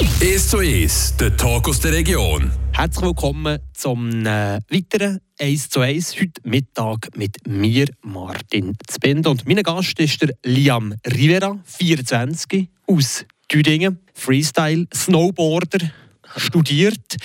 1 0.00 0.50
zu 0.50 0.58
1, 0.58 1.16
der 1.16 1.36
Talk 1.36 1.68
aus 1.68 1.80
der 1.80 1.92
Region. 1.92 2.52
Herzlich 2.70 3.04
willkommen 3.04 3.58
zum 3.74 4.24
äh, 4.24 4.60
weiteren 4.70 5.18
1 5.40 5.70
zu 5.70 5.80
1. 5.80 6.14
Heute 6.20 6.40
Mittag 6.44 7.08
mit 7.16 7.36
mir, 7.48 7.86
Martin 8.02 8.76
Zbind. 8.86 9.26
Und 9.26 9.48
mein 9.48 9.60
Gast 9.64 9.98
ist 9.98 10.22
der 10.22 10.36
Liam 10.44 10.94
Rivera, 11.04 11.58
24, 11.64 12.68
aus 12.86 13.24
Tüdingen. 13.48 13.98
Freestyle, 14.14 14.86
Snowboarder, 14.94 15.90
studiert, 16.36 17.16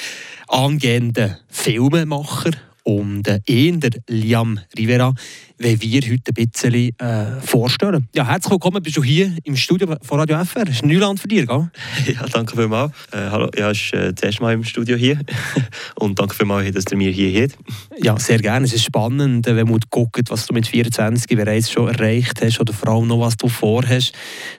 angehender 0.48 1.42
Filmemacher 1.50 2.54
und 2.82 3.28
äh, 3.28 3.40
ihn, 3.46 3.82
Liam 4.08 4.60
Rivera, 4.76 5.14
wenn 5.58 5.82
wir 5.82 6.02
heute 6.02 6.32
ein 6.36 6.50
bisschen 6.50 7.00
äh, 7.00 7.42
vorstellen. 7.42 8.08
Ja, 8.16 8.28
herzlich 8.28 8.52
willkommen, 8.52 8.82
bist 8.82 8.98
du 8.98 9.04
hier 9.04 9.36
im 9.44 9.56
Studio 9.56 9.96
von 10.02 10.20
Radio 10.20 10.44
FR. 10.44 10.66
Das 10.66 10.76
ist 10.76 10.86
Neuland 10.86 11.20
für 11.20 11.28
dich, 11.28 11.48
gell? 11.48 11.70
Ja, 12.14 12.26
danke 12.32 12.56
vielmals. 12.56 12.92
Äh, 13.12 13.30
hallo, 13.30 13.50
ja, 13.58 13.71
es 13.71 13.78
ist 13.78 13.94
äh, 13.94 14.14
das 14.14 14.24
erste 14.24 14.42
Mal 14.42 14.54
im 14.54 14.64
Studio 14.64 14.97
hier. 14.97 15.20
Und 15.96 16.20
danke 16.20 16.36
vielmals, 16.36 16.71
dass 16.74 16.86
ihr 16.92 16.97
mir 16.97 17.11
hier 17.11 17.44
habt. 17.44 17.58
Ja, 18.04 18.18
sehr 18.20 18.39
gerne. 18.39 18.66
Es 18.66 18.74
ist 18.74 18.84
spannend, 18.84 19.46
wenn 19.46 19.68
man 19.68 19.80
guckt, 19.89 20.30
was 20.30 20.47
du 20.47 20.54
mit 20.54 20.68
24 20.68 21.38
bereits 21.38 21.72
schon 21.72 21.88
erreicht 21.88 22.42
hast 22.42 22.60
oder 22.60 22.74
vor 22.74 22.89
allem 22.89 23.08
noch, 23.08 23.20
was 23.20 23.38
du 23.38 23.47
vorhast. 23.47 24.14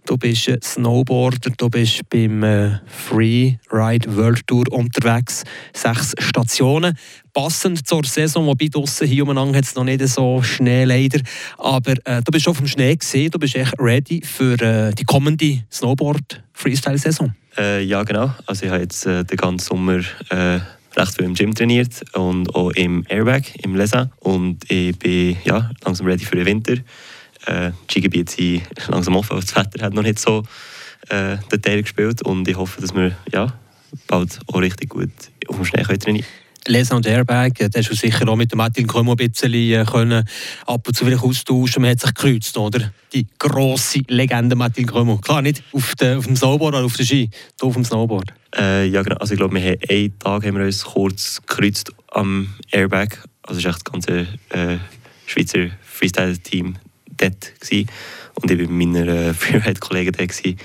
Du 0.06 0.16
bist 0.16 0.48
äh, 0.48 0.58
Snowboarder, 0.62 1.50
du 1.56 1.68
bist 1.68 2.08
beim 2.08 2.42
äh, 2.42 2.78
Free 2.86 3.56
Ride 3.70 4.16
World 4.16 4.46
Tour 4.46 4.64
unterwegs. 4.70 5.44
Sechs 5.72 6.14
Stationen. 6.18 6.96
Passend 7.32 7.84
zur 7.84 8.04
Saison, 8.04 8.46
wobei 8.46 8.68
draussen 8.68 9.08
hier 9.08 9.24
umeinander 9.24 9.58
hat 9.58 9.64
es 9.64 9.74
noch 9.74 9.82
nicht 9.82 10.06
so 10.06 10.40
Schnee 10.40 10.84
leider. 10.94 11.20
Aber 11.58 11.94
äh, 12.04 12.22
du 12.22 12.30
bist 12.32 12.44
schon 12.44 12.54
vom 12.54 12.66
Schnee 12.66 12.96
gesehen, 12.96 13.30
du 13.30 13.38
bist 13.38 13.56
echt 13.56 13.74
ready 13.78 14.22
für 14.24 14.60
äh, 14.60 14.94
die 14.94 15.04
kommende 15.04 15.62
Snowboard-Freestyle-Saison. 15.70 17.34
Äh, 17.56 17.82
ja, 17.84 18.02
genau. 18.02 18.34
Also 18.46 18.66
ich 18.66 18.72
habe 18.72 18.82
jetzt 18.82 19.06
äh, 19.06 19.24
den 19.24 19.36
ganzen 19.36 19.66
Sommer 19.66 20.00
äh, 20.30 20.60
recht 20.96 21.16
viel 21.16 21.24
im 21.24 21.34
Gym 21.34 21.54
trainiert 21.54 22.02
und 22.14 22.54
auch 22.54 22.70
im 22.70 23.04
Airbag, 23.08 23.42
im 23.62 23.76
Lesa. 23.76 24.10
Und 24.20 24.70
ich 24.70 24.98
bin 24.98 25.36
ja, 25.44 25.70
langsam 25.84 26.06
ready 26.06 26.24
für 26.24 26.36
den 26.36 26.46
Winter. 26.46 26.74
Äh, 27.46 27.70
die 27.88 27.92
Skigebiete 27.92 28.32
sind 28.32 28.62
langsam 28.88 29.16
offen, 29.16 29.36
das 29.36 29.54
Wetter 29.54 29.84
hat 29.84 29.94
noch 29.94 30.02
nicht 30.02 30.18
so 30.18 30.42
äh, 31.08 31.36
den 31.50 31.62
Teil 31.62 31.82
gespielt. 31.82 32.22
Und 32.22 32.48
ich 32.48 32.56
hoffe, 32.56 32.80
dass 32.80 32.94
wir 32.94 33.16
ja, 33.32 33.52
bald 34.06 34.38
auch 34.46 34.60
richtig 34.60 34.90
gut 34.90 35.10
auf 35.48 35.56
dem 35.56 35.64
Schnee 35.64 35.82
können 35.82 36.00
trainieren 36.00 36.26
können. 36.26 36.43
Lesen 36.66 36.94
und 36.94 37.06
Airbag, 37.06 37.52
da 37.58 37.78
hast 37.78 37.90
du 37.90 37.94
sicher 37.94 38.28
auch 38.28 38.36
mit 38.36 38.52
dem 38.52 38.58
Martin 38.58 38.86
Kömo 38.86 39.12
ein 39.12 39.16
bisschen 39.16 39.52
äh, 39.52 39.84
können 39.84 40.26
ab 40.66 40.86
und 40.86 40.96
zu 40.96 41.04
vielleicht 41.04 41.22
austauschen. 41.22 41.82
Man 41.82 41.90
hat 41.90 42.00
sich 42.00 42.14
gekreuzt, 42.14 42.56
oder? 42.56 42.92
Die 43.12 43.26
grosse 43.38 44.00
Legende 44.08 44.56
Martin 44.56 44.86
Kömo. 44.86 45.18
Klar, 45.18 45.42
nicht 45.42 45.62
auf, 45.72 45.94
de, 45.96 46.16
auf 46.16 46.26
dem 46.26 46.36
Snowboard 46.36 46.74
oder 46.74 46.84
auf 46.84 46.96
dem 46.96 47.04
Ski, 47.06 47.30
hier 47.30 47.68
auf 47.68 47.74
dem 47.74 47.84
Snowboard. 47.84 48.32
Äh, 48.56 48.86
ja, 48.88 49.02
genau. 49.02 49.16
Also 49.16 49.34
ich 49.34 49.38
glaube, 49.38 49.54
wir 49.54 49.62
haben 49.62 49.78
einen 49.88 50.18
Tag 50.18 50.44
haben 50.44 50.56
wir 50.56 50.64
uns 50.64 50.84
kurz 50.84 51.40
gekreuzt 51.46 51.92
am 52.08 52.54
Airbag. 52.70 53.22
Also 53.42 53.58
es 53.58 53.64
war 53.64 53.72
echt 53.72 53.80
das 53.86 53.92
ganze 53.92 54.20
äh, 54.50 54.78
Schweizer 55.26 55.68
Freestyle-Team 55.82 56.76
dort. 57.16 57.60
Gewesen. 57.60 57.88
Und 58.34 58.50
ich 58.50 58.58
war 58.58 58.66
mit 58.70 58.94
meiner 58.94 59.08
äh, 59.08 59.34
Freeride-Kollegen 59.34 60.12
dort. 60.12 60.28
Gewesen. 60.28 60.58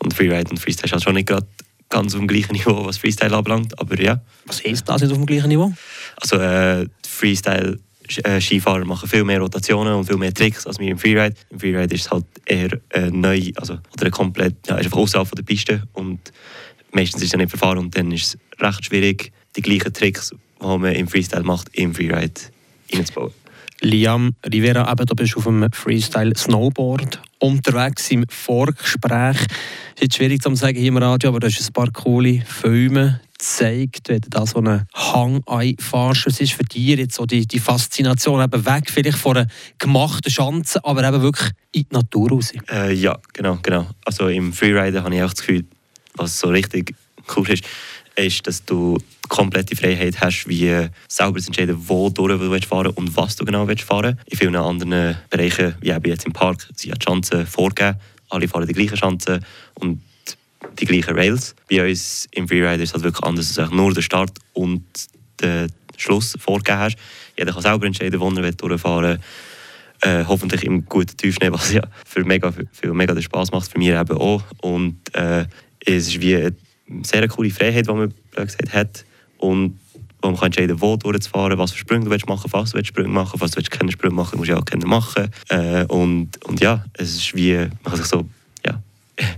Und 0.00 0.14
Freeride 0.14 0.50
und 0.50 0.58
Freestyle 0.58 0.86
ist 0.86 0.92
halt 0.92 1.02
schon 1.02 1.14
nicht 1.14 1.28
gerade 1.28 1.46
ganz 1.88 2.14
auf 2.14 2.20
dem 2.20 2.28
gleichen 2.28 2.52
Niveau, 2.52 2.84
was 2.84 2.98
Freestyle 2.98 3.36
anbelangt. 3.36 3.78
Aber 3.78 4.00
ja. 4.00 4.20
Was 4.46 4.62
heisst 4.64 4.88
das 4.88 5.02
nicht 5.02 5.10
auf 5.10 5.18
dem 5.18 5.26
gleichen 5.26 5.48
Niveau? 5.48 5.72
Also 6.20 6.36
äh, 6.36 6.86
Freestyle 7.06 7.78
äh, 8.24 8.40
Skifahrer 8.40 8.84
machen 8.84 9.08
viel 9.08 9.24
mehr 9.24 9.40
Rotationen 9.40 9.94
und 9.94 10.06
viel 10.06 10.16
mehr 10.16 10.32
Tricks 10.32 10.66
als 10.66 10.78
wir 10.78 10.88
im 10.88 10.98
Freeride. 10.98 11.36
Im 11.50 11.60
Freeride 11.60 11.94
ist 11.94 12.06
es 12.06 12.10
halt 12.10 12.24
eher 12.46 12.78
äh, 12.90 13.10
neu, 13.10 13.50
also 13.56 13.78
oder 13.92 14.10
komplett, 14.10 14.56
ja, 14.66 14.76
ist 14.76 14.86
einfach 14.86 14.98
außerhalb 14.98 15.30
der 15.34 15.42
Piste 15.42 15.82
und 15.92 16.32
meistens 16.92 17.22
ist 17.22 17.34
es 17.34 17.38
nicht 17.38 17.50
verfahren 17.50 17.78
und 17.78 17.96
dann 17.96 18.10
ist 18.12 18.34
es 18.34 18.62
recht 18.64 18.84
schwierig, 18.84 19.32
die 19.56 19.62
gleichen 19.62 19.92
Tricks, 19.92 20.30
die 20.60 20.66
man 20.66 20.92
im 20.92 21.08
Freestyle 21.08 21.42
macht, 21.42 21.68
im 21.74 21.94
Freeride 21.94 22.40
reinzubauen. 22.92 23.32
Liam 23.80 24.34
Rivera, 24.44 24.90
eben, 24.90 25.06
du 25.06 25.14
bist 25.14 25.36
auf 25.36 25.44
dem 25.44 25.70
Freestyle 25.72 26.36
Snowboard 26.36 27.20
unterwegs 27.38 28.10
im 28.10 28.24
Vorgespräch. 28.28 29.36
Es 30.00 30.02
ist 30.02 30.14
schwierig 30.14 30.40
zu 30.40 30.54
sagen 30.54 30.78
hier 30.78 30.86
im 30.86 30.96
Radio, 30.96 31.30
aber 31.30 31.40
du 31.40 31.48
hast 31.48 31.60
ein 31.60 31.72
paar 31.72 31.90
coole 31.90 32.40
Filme 32.42 33.20
gezeigt, 33.36 34.08
wenn 34.08 34.20
du 34.20 34.30
da 34.30 34.46
so 34.46 34.58
einen 34.58 34.86
Hang 34.94 35.42
einfahrst. 35.44 36.24
Was 36.24 36.40
ist 36.40 36.52
für 36.52 36.62
dich 36.62 36.96
jetzt 36.96 37.16
so 37.16 37.26
die, 37.26 37.48
die 37.48 37.58
Faszination, 37.58 38.40
eben 38.40 38.64
weg 38.64 38.92
vielleicht 38.92 39.18
von 39.18 39.38
einer 39.38 39.48
gemachten 39.78 40.30
Schanze, 40.30 40.84
aber 40.84 41.02
eben 41.02 41.20
wirklich 41.20 41.50
in 41.72 41.82
die 41.82 41.94
Natur 41.96 42.30
raus? 42.30 42.52
Äh, 42.70 42.94
ja, 42.94 43.18
genau, 43.32 43.58
genau. 43.60 43.88
Also 44.04 44.28
im 44.28 44.52
Freeride 44.52 45.02
habe 45.02 45.16
ich 45.16 45.20
auch 45.20 45.30
das 45.30 45.40
Gefühl, 45.40 45.64
was 46.14 46.38
so 46.38 46.46
richtig 46.46 46.94
cool 47.36 47.50
ist, 47.50 47.64
ist, 48.14 48.46
dass 48.46 48.64
du 48.64 48.98
komplette 49.28 49.74
Freiheit 49.74 50.20
hast, 50.20 50.46
wie 50.46 50.88
selber 51.08 51.40
zu 51.40 51.48
entscheiden, 51.48 51.76
wo 51.88 52.08
du 52.08 52.28
willst 52.28 52.66
fahren 52.66 52.92
und 52.94 53.16
was 53.16 53.34
du 53.34 53.44
genau 53.44 53.66
willst 53.66 53.82
fahren. 53.82 54.16
In 54.26 54.38
vielen 54.38 54.54
anderen 54.54 55.16
Bereichen, 55.28 55.74
wie 55.80 55.90
eben 55.90 56.08
jetzt 56.08 56.24
im 56.24 56.32
Park, 56.32 56.62
sind 56.76 56.84
die 56.84 57.04
Chancen 57.04 57.44
vorgegeben. 57.46 57.98
Alle 58.30 58.48
fahren 58.48 58.66
die 58.66 58.74
gleichen 58.74 58.96
Chancen 58.96 59.44
und 59.74 60.02
die 60.78 60.84
gleichen 60.84 61.14
Rails. 61.16 61.54
Bei 61.70 61.88
uns 61.88 62.28
im 62.32 62.48
Freerider 62.48 62.82
ist 62.82 62.90
es 62.90 62.94
halt 62.94 63.04
wirklich 63.04 63.24
anders, 63.24 63.54
dass 63.54 63.70
du 63.70 63.74
nur 63.74 63.92
den 63.92 64.02
Start 64.02 64.32
und 64.52 64.84
den 65.40 65.72
Schluss 65.96 66.34
vorgegeben 66.38 66.78
hast. 66.78 66.96
Jeder 67.36 67.52
kann 67.52 67.62
selber 67.62 67.86
entscheiden, 67.86 68.20
wo 68.20 68.30
er 68.30 68.52
durchfahren 68.52 69.18
will. 69.18 69.20
Äh, 70.00 70.24
hoffentlich 70.26 70.62
im 70.64 70.84
guten 70.84 71.16
Tiefschnee, 71.16 71.50
was 71.50 71.72
ja 71.72 71.82
für 72.04 72.24
mega, 72.24 72.52
für, 72.52 72.94
mega 72.94 73.14
den 73.14 73.22
Spaß 73.22 73.50
macht, 73.50 73.70
für 73.70 73.78
mich 73.78 73.88
eben 73.88 74.16
auch. 74.16 74.44
Und 74.60 74.96
äh, 75.14 75.44
es 75.84 76.08
ist 76.08 76.20
wie 76.20 76.36
eine 76.36 76.54
sehr 77.02 77.26
coole 77.26 77.50
Freiheit, 77.50 77.88
die 77.88 77.92
man 77.92 78.14
gesagt 78.34 78.72
hat. 78.72 79.04
Und 79.38 79.78
wo 80.20 80.28
man 80.28 80.36
kann 80.36 80.46
entscheiden 80.46 80.80
wo 80.80 80.96
durchzufahren, 80.96 81.58
was 81.58 81.72
für 81.72 81.78
Sprünge 81.78 82.06
du 82.06 82.10
willst 82.10 82.28
machen, 82.28 82.50
was 82.52 82.70
du 82.70 82.76
willst 82.76 82.88
Sprünge 82.88 83.08
machen, 83.08 83.40
was 83.40 83.52
du 83.52 83.56
willst 83.58 83.70
keine 83.70 83.92
Sprünge 83.92 84.14
machen, 84.14 84.38
musst 84.38 84.48
du 84.48 84.54
ja 84.54 84.60
auch 84.60 84.64
keine 84.64 84.86
machen. 84.86 85.28
Äh, 85.48 85.84
und, 85.86 86.44
und 86.44 86.60
ja, 86.60 86.84
es 86.94 87.14
ist 87.14 87.34
wie, 87.34 87.54
man 87.54 87.70
kann 87.84 87.96
sich 87.96 88.06
so, 88.06 88.28
ja, 88.64 88.80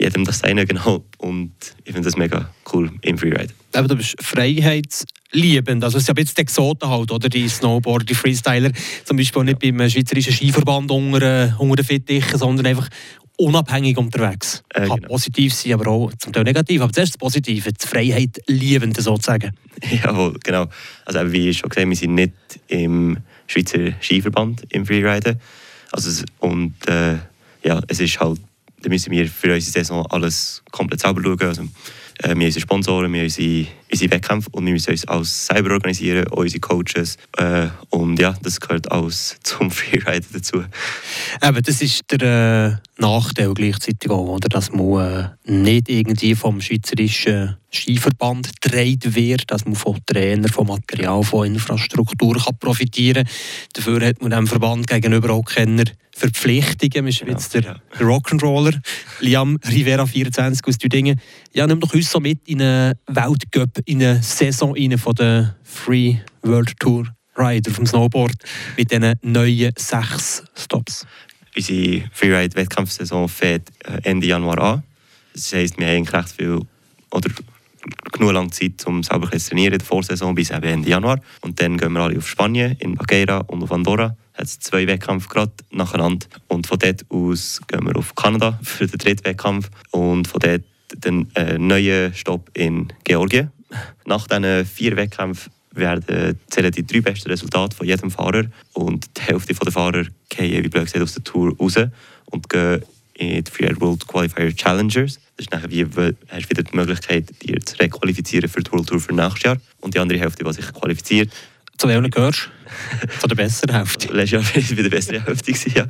jedem 0.00 0.24
das 0.24 0.38
seine 0.40 0.66
genau. 0.66 1.04
Und 1.18 1.52
ich 1.84 1.92
finde 1.92 2.08
das 2.08 2.16
mega 2.16 2.50
cool 2.72 2.90
im 3.02 3.18
Freeride. 3.18 3.52
Aber 3.72 3.86
du 3.86 3.96
bist 3.96 4.16
freiheitsliebend. 4.20 5.84
Also 5.84 5.98
es 5.98 6.06
ja 6.06 6.14
jetzt 6.16 6.36
die 6.36 6.42
Exoten 6.42 6.88
halt, 6.88 7.12
oder? 7.12 7.28
Die 7.28 7.48
Snowboarder, 7.48 8.04
die 8.04 8.14
Freestyler. 8.14 8.72
Zum 9.04 9.16
Beispiel 9.16 9.44
nicht 9.44 9.60
beim 9.60 9.88
Schweizerischen 9.88 10.32
Skiverband 10.32 10.90
unter, 10.90 11.54
unter 11.58 11.76
den 11.76 11.84
Fittichen, 11.84 12.38
sondern 12.38 12.66
einfach 12.66 12.88
unabhängig 13.40 13.96
unterwegs. 13.96 14.62
Äh, 14.70 14.86
Kann 14.86 14.96
genau. 14.96 15.08
positiv 15.08 15.54
sein, 15.54 15.72
aber 15.72 15.90
auch 15.90 16.12
zum 16.18 16.32
Teil 16.32 16.44
negativ. 16.44 16.82
Aber 16.82 16.92
zuerst 16.92 17.14
das 17.14 17.18
Positive, 17.18 17.72
die 17.72 17.86
Freiheit 17.86 18.40
liebende 18.46 19.00
sozusagen. 19.00 19.52
Jawohl, 20.04 20.38
genau. 20.42 20.66
Also 21.06 21.32
wie 21.32 21.52
schon 21.54 21.70
gesagt, 21.70 21.88
wir 21.88 21.96
sind 21.96 22.14
nicht 22.14 22.32
im 22.68 23.18
Schweizer 23.46 23.92
Skiverband 24.00 24.64
im 24.70 24.84
Freeriden. 24.86 25.40
Also, 25.90 26.24
und 26.38 26.74
äh, 26.86 27.16
ja, 27.64 27.80
es 27.88 28.00
ist 28.00 28.20
halt, 28.20 28.40
da 28.82 28.88
müssen 28.88 29.10
wir 29.10 29.26
für 29.26 29.52
unsere 29.52 29.72
Saison 29.72 30.06
alles 30.06 30.62
komplett 30.70 31.00
selber 31.00 31.22
schauen. 31.22 31.40
Also, 31.40 31.62
äh, 31.62 31.66
wir 32.22 32.30
haben 32.30 32.42
unsere 32.42 32.60
Sponsoren, 32.60 33.12
wir 33.12 33.20
haben 33.20 33.26
unsere, 33.26 33.66
unsere 33.90 34.10
Wettkämpfe 34.10 34.48
und 34.52 34.66
wir 34.66 34.72
müssen 34.72 34.90
uns 34.90 35.06
alles 35.06 35.46
selber 35.46 35.72
organisieren, 35.72 36.26
unsere 36.28 36.60
Coaches. 36.60 37.16
Äh, 37.36 37.68
und 37.90 38.18
ja, 38.18 38.34
das 38.42 38.60
gehört 38.60 38.90
alles 38.90 39.36
zum 39.42 39.70
Freeriden 39.70 40.28
dazu. 40.32 40.64
Eben, 41.42 41.62
das 41.62 41.82
ist 41.82 42.02
der 42.10 42.80
äh, 42.80 43.00
Nachteil 43.00 43.54
gleichzeitig 43.54 44.10
auch, 44.10 44.36
oder? 44.36 44.48
dass 44.48 44.72
man 44.72 45.36
äh, 45.46 45.50
nicht 45.50 45.88
irgendwie 45.88 46.34
vom 46.34 46.60
schweizerischen 46.60 47.56
Skiverband 47.72 48.60
gedreht 48.60 49.14
wird, 49.14 49.50
dass 49.50 49.64
man 49.64 49.74
von 49.74 49.98
Trainer, 50.06 50.48
von 50.48 50.66
Material, 50.66 51.22
von 51.22 51.46
Infrastruktur 51.46 52.36
kann 52.36 52.58
profitieren 52.58 53.24
kann. 53.24 53.34
Dafür 53.74 54.06
hat 54.06 54.20
man 54.20 54.30
dem 54.30 54.46
Verband 54.46 54.86
gegenüber 54.86 55.30
auch 55.30 55.44
keine 55.44 55.84
Verpflichtungen. 56.20 57.06
Wir 57.06 57.12
sind 57.12 57.26
genau, 57.26 57.38
jetzt 57.38 57.54
der 57.54 57.62
ja. 57.62 57.76
Rock'n'Roller, 57.98 58.78
Liam 59.20 59.58
Rivera, 59.68 60.06
24 60.06 60.66
aus 60.66 60.78
Düdingen. 60.78 61.20
Ja, 61.52 61.66
nimm 61.66 61.80
doch 61.80 61.94
uns 61.94 62.10
so 62.10 62.20
mit 62.20 62.46
in 62.46 62.60
eine 62.60 62.96
Weltcup, 63.06 63.79
in 63.84 64.02
eine 64.02 64.22
Saison 64.22 64.74
rein 64.74 64.98
von 64.98 65.14
der 65.14 65.56
Free 65.62 66.16
World 66.42 66.78
Tour 66.78 67.06
Rider 67.36 67.70
vom 67.70 67.86
Snowboard 67.86 68.34
mit 68.76 68.90
diesen 68.90 69.14
neuen 69.22 69.72
sechs 69.76 70.42
Stops. 70.54 71.06
Unsere 71.56 72.04
Freeride-Wettkampfsaison 72.12 73.28
fängt 73.28 73.70
äh, 73.84 74.00
Ende 74.02 74.26
Januar 74.26 74.58
an. 74.58 74.82
Das 75.34 75.52
heisst, 75.52 75.78
wir 75.78 75.86
haben 75.86 76.06
recht 76.06 76.28
viel 76.30 76.60
oder 77.10 77.30
genug 78.12 78.32
lange 78.32 78.50
Zeit, 78.50 78.86
um 78.86 79.02
selber 79.02 79.30
zu 79.30 79.50
trainieren 79.50 79.72
in 79.72 79.78
der 79.78 79.86
Vorsaison 79.86 80.34
bis 80.34 80.50
Ende 80.50 80.88
Januar. 80.88 81.20
Und 81.40 81.60
dann 81.60 81.76
gehen 81.78 81.92
wir 81.92 82.00
alle 82.00 82.18
auf 82.18 82.28
Spanien, 82.28 82.76
in 82.78 82.94
Baguera 82.94 83.38
und 83.38 83.62
auf 83.62 83.72
Andorra. 83.72 84.16
Hat 84.34 84.46
es 84.46 84.58
zwei 84.60 84.86
Wettkämpfe 84.86 85.28
gerade 85.28 85.52
nacheinander. 85.70 86.26
Und 86.48 86.66
von 86.66 86.78
dort 86.78 87.04
aus 87.08 87.60
gehen 87.66 87.86
wir 87.86 87.96
auf 87.96 88.14
Kanada 88.14 88.58
für 88.62 88.86
den 88.86 88.98
dritten 88.98 89.24
Wettkampf. 89.24 89.70
Und 89.90 90.28
von 90.28 90.40
dort 90.40 90.62
den 90.94 91.34
äh, 91.34 91.58
neuen 91.58 92.12
Stopp 92.14 92.50
in 92.54 92.92
Georgien. 93.04 93.50
Nach 94.04 94.26
diesen 94.26 94.66
vier 94.66 94.96
Wettkämpfen 94.96 95.52
werden 95.72 96.38
zählen 96.48 96.72
die 96.72 96.84
drei 96.86 97.00
besten 97.00 97.30
Resultate 97.30 97.76
von 97.76 97.86
jedem 97.86 98.10
Fahrer 98.10 98.44
und 98.72 99.06
die 99.16 99.22
Hälfte 99.22 99.54
der 99.54 99.72
Fahrer 99.72 100.04
gehen, 100.28 100.64
wie 100.64 100.68
blöd 100.68 100.84
gesagt, 100.84 101.02
aus 101.02 101.14
der 101.14 101.24
Tour 101.24 101.56
raus 101.58 101.76
und 102.26 102.48
gehen 102.48 102.82
in 103.14 103.44
die 103.44 103.50
Free 103.50 103.72
World 103.78 104.06
Qualifier 104.06 104.54
Challengers. 104.56 105.20
Das 105.36 105.46
ist 105.46 105.52
nachher 105.52 105.70
wie, 105.70 105.84
hast 105.84 106.44
du 106.44 106.50
wieder 106.50 106.62
die 106.62 106.74
Möglichkeit, 106.76 107.30
dir 107.42 107.60
zu 107.60 107.76
requalifizieren 107.78 108.48
für 108.48 108.62
die 108.62 108.72
World 108.72 108.88
Tour 108.88 109.00
für 109.00 109.14
nächstes 109.14 109.42
Jahr. 109.42 109.56
Und 109.80 109.94
die 109.94 109.98
andere 109.98 110.18
Hälfte, 110.18 110.42
die 110.44 110.52
sich 110.52 110.72
qualifiziert. 110.72 111.30
Zu 111.76 111.88
welchen 111.88 112.10
gehörst? 112.10 112.50
Zu 113.20 113.26
der 113.26 113.36
besseren 113.36 113.74
Hälfte? 113.74 114.08
Letztes 114.12 114.30
Jahr 114.32 114.44
war 114.44 114.56
ich 114.56 114.76
bei 114.76 114.82
der 114.82 114.90
besseren 114.90 115.24
Hälfte. 115.24 115.52
Ja. 115.74 115.86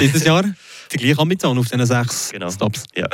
Dieses 0.00 0.24
Jahr? 0.24 0.44
Die 0.92 0.96
gleiche 0.96 1.18
Ambition 1.20 1.56
auf 1.58 1.68
diesen 1.68 1.86
sechs 1.86 2.30
Genau. 2.32 2.50
Stops? 2.50 2.84
Ja. 2.96 3.06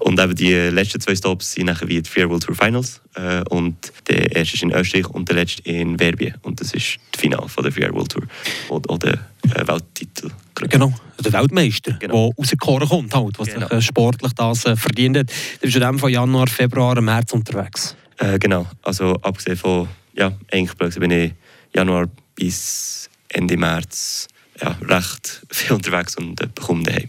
Und 0.00 0.18
eben 0.18 0.34
die 0.34 0.52
letzten 0.54 1.00
zwei 1.00 1.14
Stops 1.14 1.52
sind 1.52 1.66
nachher 1.66 1.86
wie 1.88 2.00
die 2.02 2.08
Free 2.08 2.28
World 2.28 2.42
Tour 2.42 2.54
Finals. 2.54 3.00
Äh, 3.14 3.42
und 3.50 3.76
der 4.08 4.34
erste 4.34 4.54
ist 4.56 4.62
in 4.62 4.72
Österreich 4.72 5.06
und 5.08 5.28
der 5.28 5.36
letzte 5.36 5.62
in 5.62 5.98
Verbien. 5.98 6.34
Und 6.42 6.60
das 6.60 6.72
ist 6.72 6.98
das 7.12 7.20
Finale 7.20 7.48
von 7.48 7.62
der 7.64 7.72
Free 7.72 7.92
World 7.92 8.10
Tour. 8.10 8.22
Oder, 8.70 8.90
oder 8.90 9.12
äh, 9.54 9.66
Welttitel. 9.66 10.30
Genau, 10.54 10.92
der 11.22 11.32
Weltmeister, 11.32 11.92
der 11.92 12.08
Genau. 12.08 12.32
rausgekommen 12.38 12.88
kommt, 12.88 13.14
halt, 13.14 13.38
was 13.38 13.48
Genau. 13.48 13.68
sich 13.68 13.76
äh, 13.78 13.82
sportlich 13.82 14.32
das 14.32 14.64
äh, 14.64 14.76
verdient 14.76 15.18
hat. 15.18 15.30
Der 15.62 15.68
ist 15.68 15.74
in 15.74 15.80
dem 15.82 15.98
von 15.98 16.10
Januar, 16.10 16.46
Februar, 16.48 17.00
März 17.00 17.32
unterwegs. 17.32 17.94
Äh, 18.18 18.38
genau. 18.38 18.66
Also 18.82 19.14
abgesehen 19.22 19.56
von, 19.56 19.88
ja, 20.14 20.32
eigentlich 20.50 20.74
bin 20.94 21.10
ich 21.10 21.32
Januar 21.74 22.08
bis 22.34 23.08
Ende 23.28 23.56
März 23.56 24.28
ja, 24.62 24.76
recht 24.82 25.42
viel 25.50 25.72
unterwegs 25.76 26.16
und 26.16 26.40
äh, 26.40 26.48
bekomme 26.54 26.82
daheim. 26.84 27.08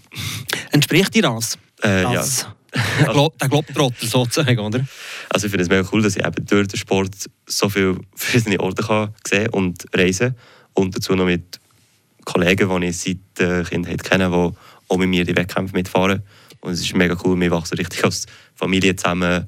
Entspricht 0.71 1.13
dir 1.15 1.23
das? 1.23 1.57
Äh, 1.83 2.03
ja. 2.03 2.23
der, 3.00 3.29
der 3.41 3.50
Globetrotter 3.50 4.06
sozusagen, 4.06 4.59
oder? 4.59 4.85
Also 5.29 5.47
ich 5.47 5.51
finde 5.51 5.63
es 5.63 5.69
mega 5.69 5.88
cool, 5.91 6.01
dass 6.01 6.15
ich 6.15 6.25
eben 6.25 6.45
durch 6.45 6.68
den 6.68 6.77
Sport 6.77 7.29
so 7.45 7.69
viele 7.69 7.97
verschiedene 8.15 8.59
Orte 8.59 8.83
kann 8.83 9.13
sehen 9.27 9.50
und 9.50 9.85
reisen 9.94 10.35
und 10.73 10.95
dazu 10.95 11.15
noch 11.15 11.25
mit 11.25 11.59
Kollegen, 12.23 12.81
die 12.81 12.88
ich 12.88 12.97
seit 12.97 13.18
der 13.38 13.63
Kindheit 13.63 14.03
kenne, 14.03 14.29
die 14.29 14.33
auch 14.88 14.97
mit 14.97 15.09
mir 15.09 15.25
die 15.25 15.35
Wettkämpfe 15.35 15.75
mitfahren. 15.75 16.21
Und 16.62 16.73
es 16.73 16.81
ist 16.81 16.95
mega 16.95 17.18
cool, 17.23 17.39
wir 17.39 17.51
wachsen 17.51 17.77
richtig 17.77 18.03
als 18.03 18.25
Familie 18.56 18.95
zusammen. 18.95 19.47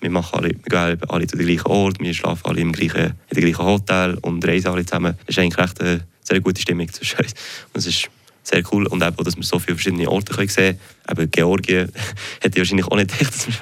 Wir, 0.00 0.10
machen 0.10 0.38
alle, 0.38 0.48
wir 0.48 0.56
gehen 0.56 0.78
alle, 0.78 0.98
alle 1.08 1.26
zu 1.26 1.36
den 1.36 1.46
gleichen 1.46 1.66
Ort, 1.66 2.00
wir 2.00 2.12
schlafen 2.12 2.46
alle 2.46 2.60
im 2.60 2.72
gleichen, 2.72 3.14
in 3.30 3.34
dem 3.36 3.44
gleichen 3.44 3.64
Hotel 3.64 4.18
und 4.22 4.46
reisen 4.46 4.68
alle 4.68 4.84
zusammen. 4.84 5.16
Es 5.26 5.36
ist 5.36 5.38
eigentlich 5.38 5.58
recht 5.58 5.80
eine 5.80 6.06
sehr 6.22 6.40
gute 6.40 6.60
Stimmung 6.60 6.90
zwischen 6.92 7.18
uns. 7.18 7.32
Und 7.72 7.78
es 7.78 7.86
ist 7.86 8.10
sehr 8.44 8.62
cool 8.70 8.86
und 8.86 9.02
eben, 9.02 9.16
dass 9.24 9.36
wir 9.36 9.42
so 9.42 9.58
viele 9.58 9.76
verschiedene 9.76 10.08
Orte 10.08 10.34
können 10.34 10.48
sehen 10.48 10.78
können. 11.06 11.18
Eben 11.18 11.30
Georgien 11.30 11.92
hätte 12.40 12.58
ich 12.58 12.58
wahrscheinlich 12.58 12.86
auch 12.86 12.96
nicht 12.96 13.18
gedacht, 13.18 13.34
dass 13.34 13.46
wir 13.48 13.54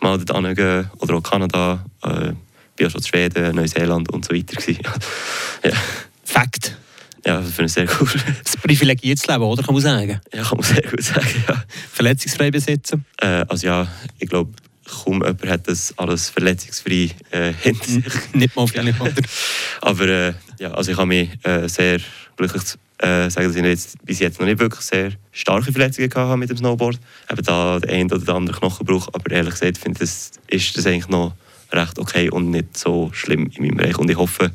mal 0.00 0.18
dort 0.18 0.46
hingehen. 0.46 0.90
Oder 0.98 1.14
auch 1.14 1.22
Kanada, 1.22 1.84
äh, 2.02 2.32
bin 2.76 2.86
auch 2.86 2.90
schon 2.90 3.00
in 3.00 3.06
Schweden, 3.06 3.56
Neuseeland 3.56 4.12
und 4.12 4.24
so 4.24 4.34
weiter. 4.34 4.56
ja. 5.64 5.72
Fakt. 6.24 6.76
ja, 7.24 7.40
das 7.40 7.50
finde 7.52 7.66
ich 7.66 7.72
sehr 7.72 7.88
cool. 7.98 8.08
Das 8.44 8.56
privilegiertes 8.58 9.26
Leben, 9.26 9.42
oder? 9.42 9.62
Kann 9.62 9.74
man 9.74 9.82
sagen. 9.82 10.20
ja, 10.32 10.42
kann 10.42 10.58
man 10.58 10.66
sehr 10.74 10.82
gut 10.82 11.02
sagen, 11.02 11.44
ja. 11.48 11.64
Verletzungsfrei 11.92 12.50
besitzen. 12.50 13.06
Äh, 13.18 13.44
also 13.48 13.66
ja, 13.66 13.88
ich 14.18 14.28
glaube, 14.28 14.52
kaum 14.86 15.14
jemand 15.24 15.46
hat 15.46 15.68
das 15.68 15.96
alles 15.96 16.28
verletzungsfrei 16.28 17.10
äh, 17.30 17.52
hinter 17.62 17.84
sich. 17.86 18.04
Nicht 18.34 18.54
mal 18.54 18.66
viele, 18.68 18.94
oder? 19.00 19.12
Aber 19.80 20.08
äh, 20.08 20.34
ja, 20.58 20.72
also 20.72 20.92
ich 20.92 20.96
habe 20.96 21.06
mich 21.06 21.30
äh, 21.42 21.68
sehr 21.68 22.00
glücklich 22.36 22.62
äh, 22.98 23.28
sagen, 23.30 23.48
dass 23.48 23.56
ich 23.56 23.62
jetzt, 23.62 24.04
bis 24.04 24.18
jetzt 24.20 24.40
noch 24.40 24.46
nicht 24.46 24.58
wirklich 24.58 24.82
sehr 24.82 25.12
starke 25.32 25.72
Verletzungen 25.72 26.10
habe 26.14 26.36
mit 26.36 26.50
dem 26.50 26.56
Snowboard. 26.56 26.98
Eben 27.30 27.42
da 27.42 27.78
der 27.78 27.90
eine 27.90 28.06
oder 28.06 28.24
der 28.24 28.34
andere 28.34 28.58
Knochenbruch, 28.58 29.08
aber 29.12 29.30
ehrlich 29.30 29.54
gesagt 29.54 29.78
finde 29.78 30.00
das 30.00 30.32
ist 30.48 30.76
das 30.76 30.86
eigentlich 30.86 31.08
noch 31.08 31.34
recht 31.72 31.98
okay 31.98 32.30
und 32.30 32.50
nicht 32.50 32.76
so 32.76 33.10
schlimm 33.12 33.50
in 33.54 33.66
meinem 33.66 33.76
Bereich 33.76 33.98
und 33.98 34.10
ich 34.10 34.16
hoffe, 34.16 34.52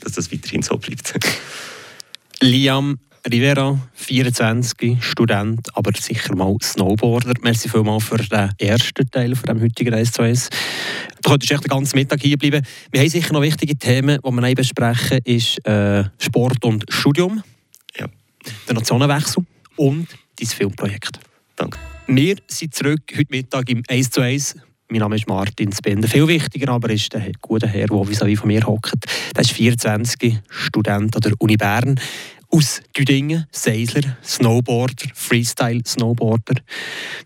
dass 0.00 0.12
das 0.12 0.32
weiterhin 0.32 0.62
so 0.62 0.76
bleibt. 0.76 1.14
Liam 2.40 2.98
Rivera, 3.30 3.78
24, 3.94 5.02
Student, 5.02 5.74
aber 5.74 5.92
sicher 5.98 6.36
mal 6.36 6.56
Snowboarder. 6.62 7.32
Merci 7.40 7.70
vielmals 7.70 8.04
für 8.04 8.18
den 8.18 8.50
ersten 8.58 9.10
Teil 9.10 9.34
von 9.34 9.46
dem 9.46 9.62
heutigen 9.62 9.94
1 9.94 10.12
zu 10.12 10.22
1. 10.22 10.50
Du 11.22 11.30
könntest 11.30 11.50
echt 11.50 11.64
den 11.64 11.68
ganzen 11.68 11.96
Mittag 11.96 12.20
hier 12.20 12.36
bleiben. 12.36 12.62
Wir 12.90 13.00
haben 13.00 13.08
sicher 13.08 13.32
noch 13.32 13.40
wichtige 13.40 13.76
Themen, 13.76 14.18
die 14.22 14.30
wir 14.30 14.54
besprechen, 14.54 15.20
ist 15.24 15.66
äh, 15.66 16.04
Sport 16.18 16.62
und 16.66 16.84
Studium, 16.90 17.42
ja, 17.98 18.06
der 18.68 18.74
Nationenwechsel 18.74 19.42
und 19.76 20.06
dein 20.38 20.48
Filmprojekt. 20.48 21.18
danke. 21.56 21.78
Wir 22.06 22.36
sind 22.46 22.74
zurück 22.74 23.00
heute 23.16 23.30
Mittag 23.30 23.70
im 23.70 23.82
1 23.88 24.10
zu 24.10 24.20
1. 24.20 24.56
Mein 24.90 25.00
Name 25.00 25.16
ist 25.16 25.26
Martin 25.26 25.72
Spender. 25.72 26.06
Viel 26.06 26.28
wichtiger 26.28 26.68
aber 26.68 26.90
ist 26.90 27.14
der 27.14 27.32
gute 27.40 27.66
Herr, 27.66 27.86
der 27.86 27.96
vis-à-vis 27.96 28.38
von 28.38 28.48
mir 28.48 28.66
hockt. 28.66 29.06
Der 29.34 29.40
ist 29.40 29.52
24, 29.52 30.40
Student 30.50 31.16
an 31.16 31.22
der 31.22 31.32
Uni 31.38 31.56
Bern. 31.56 31.98
Aus 32.54 32.80
Düdingen, 32.96 33.46
Seisler, 33.50 34.16
Snowboarder, 34.22 35.08
Freestyle-Snowboarder. 35.12 36.54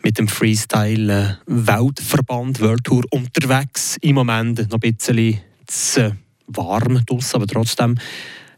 Mit 0.03 0.19
dem 0.19 0.27
Freestyle-Weltverband 0.27 2.61
World 2.61 2.85
Tour 2.85 3.05
unterwegs. 3.11 3.99
Im 4.01 4.15
Moment 4.15 4.71
noch 4.71 4.81
ein 4.83 4.95
bisschen 4.95 5.39
zu 5.67 6.17
warm 6.47 7.05
draussen, 7.05 7.37
aber 7.37 7.47
trotzdem 7.47 7.97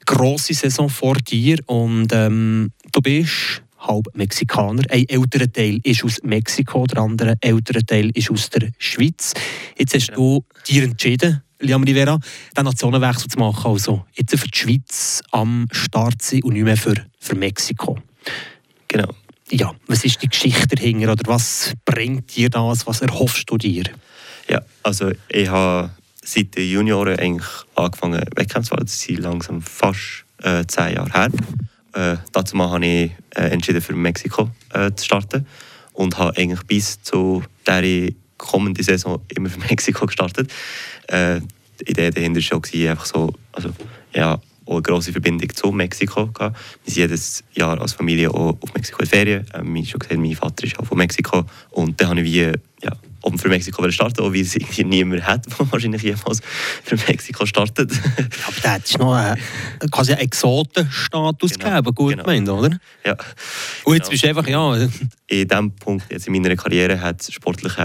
grosse 0.07 0.55
Saison 0.55 0.89
vor 0.89 1.17
dir. 1.17 1.59
Und 1.67 2.13
ähm, 2.13 2.71
du 2.93 3.01
bist 3.01 3.65
halb 3.81 4.07
Mexikaner. 4.15 4.85
Ein 4.91 5.09
älterer 5.09 5.53
Teil 5.53 5.81
ist 5.83 6.05
aus 6.05 6.23
Mexiko, 6.23 6.87
der 6.87 6.99
andere 6.99 7.35
ältere 7.41 7.85
Teil 7.85 8.11
ist 8.15 8.31
aus 8.31 8.49
der 8.49 8.71
Schweiz. 8.79 9.35
Jetzt 9.77 9.95
hast 9.95 10.13
du 10.15 10.45
dir 10.69 10.85
entschieden, 10.85 11.43
Liam 11.61 11.83
Rivera, 11.83 12.19
den 12.57 12.65
Nationenwechsel 12.65 13.29
zu 13.29 13.39
machen. 13.39 13.71
Also 13.71 14.05
jetzt 14.15 14.37
für 14.39 14.49
die 14.49 14.59
Schweiz 14.59 15.23
am 15.31 15.67
Start 15.71 16.23
sein 16.23 16.43
und 16.43 16.55
nicht 16.55 16.65
mehr 16.65 16.77
für, 16.77 16.95
für 17.19 17.35
Mexiko. 17.35 17.99
Genau. 18.89 19.12
Ja, 19.51 19.73
was 19.87 20.05
ist 20.05 20.23
die 20.23 20.29
Geschichte 20.29 20.77
dahinter 20.77 21.12
oder 21.12 21.23
was 21.27 21.73
bringt 21.85 22.37
dir 22.37 22.51
das, 22.51 22.87
was 22.87 23.03
erhoffst 23.03 23.51
du 23.51 23.59
dir? 23.59 23.85
Ja, 24.49 24.61
also 24.83 25.11
ich 25.29 25.49
habe 25.49 25.91
seit 26.23 26.57
den 26.57 26.71
Junioren 26.71 27.19
eigentlich 27.19 27.49
angefangen 27.75 28.23
Wettkämpfe 28.37 28.77
zu 28.87 28.97
sind 28.97 29.21
langsam 29.21 29.61
fast 29.61 30.25
äh, 30.43 30.65
zehn 30.67 30.95
Jahre 30.95 31.12
her. 31.12 31.31
Äh, 31.93 32.17
dazu 32.33 32.57
habe 32.59 32.87
ich 32.87 33.11
äh, 33.35 33.51
entschieden, 33.51 33.81
für 33.81 33.95
Mexiko 33.95 34.51
äh, 34.73 34.93
zu 34.95 35.05
starten 35.05 35.47
und 35.93 36.17
habe 36.19 36.37
eigentlich 36.37 36.62
bis 36.62 37.03
zu 37.03 37.43
der 37.67 38.12
kommenden 38.37 38.85
Saison 38.85 39.21
immer 39.35 39.51
für 39.51 39.61
Mexiko 39.69 40.07
gestartet. 40.07 40.51
Äh, 41.11 41.41
die 41.81 41.91
Idee 41.91 42.11
dahinter 42.11 42.37
war 42.37 42.43
schon, 42.43 42.62
gewesen, 42.62 42.91
einfach 42.91 43.07
so, 43.07 43.33
also, 43.53 43.71
ja, 44.15 44.41
auch 44.67 44.75
eine 44.75 44.83
grosse 44.83 45.11
Verbindung 45.12 45.49
zu 45.55 45.73
Mexiko. 45.73 46.29
Gehabt. 46.29 46.57
Wir 46.85 46.93
sind 46.93 47.03
jedes 47.03 47.43
Jahr 47.55 47.81
als 47.81 47.93
Familie 47.95 48.31
auch 48.31 48.57
auf 48.61 48.75
Mexiko 48.75 49.01
in 49.03 49.09
Ferien. 49.09 49.47
Ähm, 49.55 49.75
wie 49.75 49.85
schon 49.85 49.99
gesagt, 49.99 50.21
mein 50.21 50.35
Vater 50.37 50.65
ist 50.65 50.79
auch 50.79 50.85
von 50.87 50.97
Mexiko. 50.99 51.45
Und 51.71 52.01
dann 52.01 52.11
habe 52.11 52.21
ich 52.21 52.27
wie, 52.33 52.53
ja, 52.85 52.93
um 53.23 53.37
für 53.39 53.49
Mexiko 53.49 53.91
starten, 53.91 54.21
auch 54.21 54.33
weil 54.33 54.43
es 54.43 54.55
irgendwie 54.55 54.85
niemand 54.85 55.26
hat, 55.26 55.45
der 55.47 55.73
wahrscheinlich 55.73 56.02
jemals 56.02 56.40
für 56.85 56.97
Mexiko 57.09 57.45
startet. 57.47 57.90
Aber 58.47 58.61
der 58.62 58.71
hat 58.75 58.99
noch 58.99 59.12
einen, 59.14 59.40
quasi 59.90 60.12
einen 60.12 60.21
Exotenstatus 60.23 61.52
Genau, 61.59 61.69
gegeben, 61.83 61.95
gut 61.95 62.11
genau. 62.12 62.23
gemeint, 62.25 62.49
oder? 62.49 62.79
ja. 63.05 63.17
Und 63.85 63.95
jetzt 63.95 64.09
Genau. 64.09 64.11
bist 64.11 64.23
du 64.25 64.29
einfach, 64.29 64.47
ja, 64.47 64.75
In 65.26 65.49
diesem 65.49 65.73
Punkt 65.73 66.07
jetzt 66.12 66.29
in 66.29 66.33
meiner 66.33 66.55
Karriere 66.55 67.00
hat 67.00 67.21
es 67.23 67.33
sportlich 67.33 67.76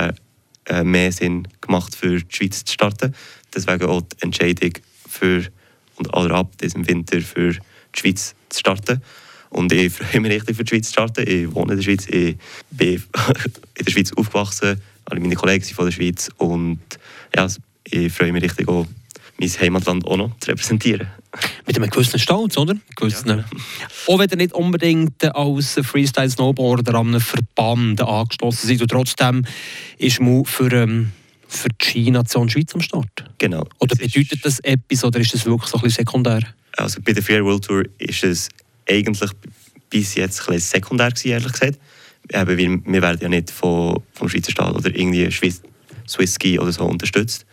mehr 0.83 1.11
Sinn 1.11 1.47
gemacht, 1.61 1.95
für 1.95 2.19
die 2.19 2.35
Schweiz 2.35 2.63
zu 2.65 2.73
starten. 2.73 3.13
Deswegen 3.53 3.85
auch 3.85 4.01
die 4.01 4.23
Entscheidung 4.23 4.73
für, 5.07 5.45
und 5.95 6.15
oder 6.15 6.35
ab 6.35 6.57
diesem 6.57 6.87
Winter 6.87 7.21
für 7.21 7.51
die 7.51 7.59
Schweiz 7.99 8.35
zu 8.49 8.59
starten. 8.59 9.01
Und 9.49 9.71
ich 9.71 9.93
freue 9.93 10.21
mich 10.21 10.31
richtig 10.31 10.57
für 10.57 10.63
die 10.63 10.69
Schweiz 10.69 10.87
zu 10.87 10.93
starten. 10.93 11.27
Ich 11.27 11.53
wohne 11.53 11.73
in 11.73 11.77
der 11.77 11.83
Schweiz, 11.83 12.07
ich 12.07 12.37
bin 12.71 12.95
in 13.75 13.85
der 13.85 13.91
Schweiz 13.91 14.11
aufgewachsen, 14.13 14.81
alle 15.05 15.19
meine 15.19 15.35
Kollegen 15.35 15.63
sind 15.63 15.75
von 15.75 15.85
der 15.85 15.91
Schweiz 15.91 16.29
und 16.37 16.79
ja, 17.35 17.47
ich 17.83 18.11
freue 18.11 18.33
mich 18.33 18.43
richtig 18.43 18.67
auch, 18.67 18.87
mein 19.37 19.49
Heimatland 19.49 20.05
auch 20.05 20.17
noch 20.17 20.37
zu 20.39 20.49
repräsentieren. 20.51 21.07
mit 21.67 21.75
einem 21.75 21.89
gewissen 21.89 22.19
Stolz, 22.19 22.57
oder? 22.57 22.75
Gewissen, 22.95 23.27
Ja. 23.27 23.45
Auch 24.07 24.19
wenn 24.19 24.29
ihr 24.29 24.37
nicht 24.37 24.53
unbedingt 24.53 25.23
als 25.35 25.79
Freestyle-Snowboarder 25.81 26.95
an 26.95 27.09
einem 27.09 27.19
Verband 27.21 28.01
angeschlossen 28.01 28.67
seid, 28.67 28.81
und 28.81 28.89
trotzdem 28.89 29.43
ist 29.97 30.21
man 30.21 30.45
für, 30.45 30.71
ähm, 30.71 31.11
für 31.47 31.69
die 31.69 31.85
Ski-Nation 31.85 32.49
Schweiz 32.49 32.73
am 32.73 32.81
Start. 32.81 33.25
Genau. 33.37 33.67
Oder 33.79 33.95
bedeutet 33.95 34.45
das 34.45 34.59
etwas, 34.59 35.03
oder 35.03 35.19
ist 35.19 35.33
das 35.33 35.45
wirklich 35.45 35.69
so 35.69 35.77
ein 35.77 35.83
bisschen 35.83 36.05
sekundär? 36.05 36.41
Also 36.77 37.01
bei 37.01 37.11
der 37.13 37.23
Free 37.23 37.43
World 37.43 37.65
Tour 37.65 37.83
ist 37.97 38.23
es 38.23 38.49
eigentlich 38.89 39.31
bis 39.89 40.15
jetzt 40.15 40.41
ein 40.41 40.55
bisschen 40.55 40.79
sekundär 40.81 41.09
gewesen, 41.09 41.29
ehrlich 41.29 41.51
gesagt. 41.51 41.79
Eben, 42.31 42.47
weil 42.47 42.57
wir 42.93 43.01
werden 43.01 43.19
ja 43.21 43.29
nicht 43.29 43.51
von, 43.51 44.01
vom 44.13 44.29
Schweizer 44.29 44.51
Staat 44.51 44.75
oder 44.75 44.89
irgendwie 44.89 45.29
Swiss, 45.31 45.61
Swiss 46.07 46.35
Ski 46.35 46.57
oder 46.59 46.71
so 46.71 46.85
unterstützt. 46.85 47.45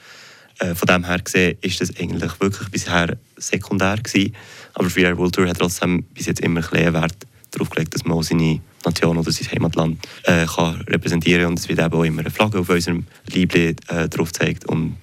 Äh, 0.62 0.74
von 0.74 0.86
dem 0.86 1.04
her 1.04 1.18
gesehen 1.18 1.58
ist 1.60 1.80
das 1.80 1.96
eigentlich 1.96 2.40
wirklich 2.40 2.68
bisher 2.68 3.16
sekundär 3.36 3.96
gewesen. 3.96 4.34
Aber 4.74 4.88
Free 4.88 5.16
World 5.16 5.34
Tour 5.34 5.48
hat 5.48 5.58
trotzdem 5.58 6.04
bis 6.14 6.26
jetzt 6.26 6.40
immer 6.40 6.60
ein 6.72 6.94
Wert 6.94 7.16
darauf 7.50 7.70
gelegt, 7.70 7.94
dass 7.94 8.04
man 8.04 8.22
seine 8.22 8.60
Nation 8.84 9.18
oder 9.18 9.30
sein 9.30 9.50
Heimatland 9.50 9.98
äh, 10.24 10.46
kann 10.46 10.80
repräsentieren 10.82 11.46
und 11.46 11.58
es 11.58 11.68
wird 11.68 11.80
eben 11.80 11.92
auch 11.92 12.04
immer 12.04 12.20
eine 12.20 12.30
Flagge 12.30 12.60
auf 12.60 12.68
unserem 12.68 13.06
Liebling 13.32 13.76
äh, 13.88 14.08
drauf 14.08 14.32
gezeigt 14.32 14.64
und 14.66 14.96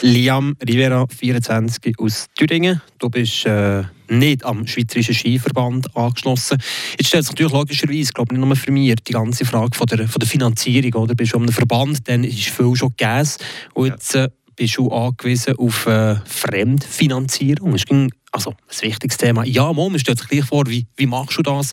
Liam 0.00 0.56
Rivera, 0.66 1.06
24 1.08 1.98
aus 1.98 2.26
Thüringen. 2.36 2.80
Du 2.98 3.10
bist 3.10 3.46
äh, 3.46 3.82
nicht 4.08 4.44
am 4.44 4.66
Schweizerischen 4.66 5.14
Skiverband 5.14 5.96
angeschlossen. 5.96 6.58
Jetzt 6.98 7.08
stellt 7.08 7.24
sich 7.24 7.32
natürlich 7.32 7.52
logischerweise, 7.52 8.12
glaube 8.12 8.34
nicht 8.34 8.46
nur 8.46 8.54
für 8.54 8.70
mich, 8.70 8.94
die 9.06 9.12
ganze 9.12 9.44
Frage 9.44 9.76
von 9.76 9.86
der, 9.86 10.06
von 10.06 10.20
der 10.20 10.28
Finanzierung. 10.28 11.02
Oder? 11.02 11.16
Bist 11.16 11.32
du 11.32 11.38
am 11.38 11.48
Verband, 11.48 12.08
dann 12.08 12.22
ist 12.22 12.48
viel 12.48 12.76
schon 12.76 12.94
gegeben. 12.96 13.28
Und 13.74 13.86
jetzt 13.86 14.14
äh, 14.14 14.28
bist 14.56 14.78
du 14.78 14.90
angewiesen 14.90 15.56
auf 15.56 15.86
äh, 15.86 16.16
Fremdfinanzierung. 16.24 17.72
Das 17.72 17.82
ist 17.82 17.90
also 18.32 18.50
ein 18.50 18.88
wichtiges 18.88 19.16
Thema. 19.18 19.44
Ja, 19.44 19.72
man 19.72 19.98
stellt 19.98 20.18
sich 20.18 20.28
gleich 20.28 20.44
vor, 20.44 20.64
wie, 20.66 20.86
wie 20.96 21.06
machst 21.06 21.38
du 21.38 21.42
das? 21.42 21.72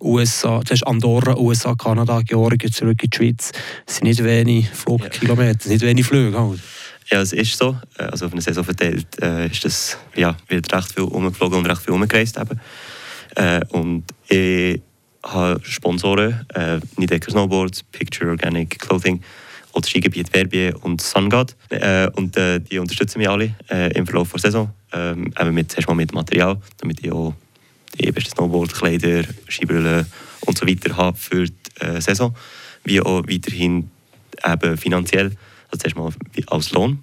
USA, 0.00 0.60
das 0.60 0.72
ist 0.72 0.86
Andorra, 0.86 1.36
USA, 1.36 1.74
Kanada, 1.74 2.20
Georgien, 2.22 2.72
zurück 2.72 3.02
in 3.02 3.10
die 3.10 3.16
Schweiz. 3.16 3.52
Es 3.86 3.96
sind 3.96 4.04
nicht 4.04 4.22
wenig 4.24 4.68
Flugkilometer, 4.70 5.60
sind 5.60 5.72
nicht 5.72 5.84
wenig 5.84 6.06
Flüge. 6.06 6.38
Halt. 6.38 6.60
Ja, 7.10 7.20
es 7.20 7.32
ist 7.32 7.56
so. 7.56 7.76
Äh, 7.98 8.04
also 8.04 8.26
auf 8.26 8.32
eine 8.32 8.40
Saison 8.40 8.64
verteilt 8.64 9.06
äh, 9.22 9.46
ist 9.46 9.64
das, 9.64 9.98
ja, 10.16 10.36
wird 10.48 10.72
recht 10.72 10.92
viel 10.92 11.04
umgeflogen 11.04 11.58
und 11.58 11.66
recht 11.66 11.82
viel 11.82 11.94
umgereist. 11.94 12.38
Eben. 12.38 12.60
Äh, 13.36 13.60
und 13.70 14.04
ich 14.28 14.80
habe 15.22 15.60
Sponsoren, 15.62 16.46
äh, 16.54 16.80
Nidecker 16.96 17.30
Snowboards, 17.30 17.82
Picture 17.84 18.30
Organic 18.30 18.78
Clothing 18.78 19.22
oder 19.72 19.86
Skigebiet 19.86 20.28
Verbier 20.28 20.74
und 20.82 21.00
SunGod. 21.00 21.56
Äh, 21.70 22.08
und 22.16 22.36
äh, 22.36 22.60
die 22.60 22.78
unterstützen 22.78 23.18
mich 23.18 23.28
alle 23.28 23.54
äh, 23.70 23.92
im 23.92 24.06
Verlauf 24.06 24.30
der 24.32 24.40
Saison. 24.40 24.70
Ähm, 24.92 25.32
eben 25.38 25.54
mit, 25.54 25.70
zuerst 25.70 25.88
mal 25.88 25.94
mit 25.94 26.12
Material, 26.12 26.60
damit 26.78 27.04
ich 27.04 27.12
auch 27.12 27.34
die 27.98 28.10
besten 28.10 28.30
Snowboardkleider, 28.30 29.24
Skibrillen 29.48 30.06
und 30.40 30.58
so 30.58 30.66
weiter 30.66 30.96
habe 30.96 31.16
für 31.16 31.46
die 31.46 31.84
äh, 31.84 32.00
Saison. 32.00 32.34
Wie 32.84 33.00
auch 33.00 33.22
weiterhin 33.28 33.90
eben 34.44 34.76
finanziell 34.76 35.32
also 35.70 35.78
zuerst 35.78 35.96
mal 35.96 36.12
als 36.48 36.72
Lohn, 36.72 36.98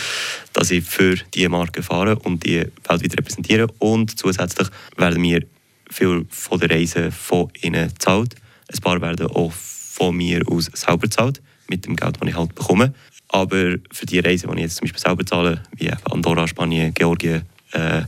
dass 0.52 0.70
ich 0.70 0.84
für 0.84 1.14
diese 1.34 1.48
Marke 1.48 1.82
fahre 1.82 2.18
und 2.18 2.44
die 2.44 2.66
weltweit 2.88 3.18
repräsentiere. 3.18 3.68
Und 3.78 4.18
zusätzlich 4.18 4.68
werden 4.96 5.20
mir 5.20 5.44
viel 5.90 6.26
von 6.28 6.58
der 6.58 6.70
Reise 6.70 7.10
von 7.12 7.50
ihnen 7.62 7.88
gezahlt. 7.88 8.34
Ein 8.72 8.80
paar 8.80 9.00
werden 9.00 9.28
auch 9.28 9.52
von 9.52 10.16
mir 10.16 10.42
aus 10.48 10.70
selber 10.74 11.02
gezahlt, 11.02 11.40
mit 11.68 11.86
dem 11.86 11.96
Geld, 11.96 12.16
das 12.20 12.28
ich 12.28 12.36
halt 12.36 12.54
bekomme. 12.54 12.94
Aber 13.28 13.74
für 13.92 14.06
die 14.06 14.20
Reise, 14.20 14.46
die 14.46 14.54
ich 14.54 14.60
jetzt 14.60 14.76
zum 14.76 14.86
Beispiel 14.86 15.00
selber 15.00 15.26
zahle, 15.26 15.62
wie 15.76 15.90
Andorra, 16.10 16.46
Spanien, 16.48 16.94
Georgien, 16.94 17.42
äh, 17.72 18.02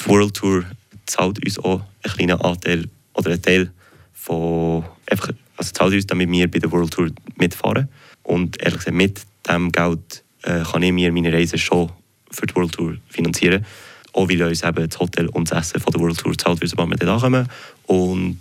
die 0.00 0.08
World 0.08 0.34
Tour 0.34 0.64
zahlt 1.06 1.44
uns 1.44 1.58
auch 1.58 1.82
einen 2.02 2.14
kleinen 2.14 2.40
Anteil 2.40 2.88
oder 3.14 3.30
einen 3.30 3.42
Teil 3.42 3.70
von, 4.14 4.84
einfach, 5.10 5.30
also 5.56 5.72
zahlt 5.72 5.92
uns, 5.92 6.06
damit 6.06 6.30
wir 6.30 6.50
bei 6.50 6.58
der 6.58 6.72
World 6.72 6.92
Tour 6.92 7.10
mitfahren. 7.36 7.88
Und 8.22 8.60
ehrlich 8.62 8.78
gesagt, 8.78 8.96
mit 8.96 9.20
diesem 9.46 9.72
Geld 9.72 10.24
äh, 10.42 10.62
kann 10.62 10.82
ich 10.82 10.92
mir 10.92 11.12
meine 11.12 11.32
Reise 11.32 11.58
schon 11.58 11.90
für 12.30 12.46
die 12.46 12.54
World 12.54 12.72
Tour 12.72 12.96
finanzieren. 13.08 13.66
Auch 14.14 14.28
weil 14.28 14.42
uns 14.42 14.62
eben 14.62 14.88
das 14.88 14.98
Hotel 14.98 15.28
und 15.28 15.50
das 15.50 15.68
Essen 15.70 15.80
von 15.80 15.92
der 15.92 16.00
World 16.00 16.18
Tour 16.18 16.36
zahlt 16.36 16.60
wird, 16.60 16.70
sobald 16.70 16.90
wir 16.90 16.96
dort 16.96 17.22
ankommen. 17.22 17.48
Und 17.86 18.38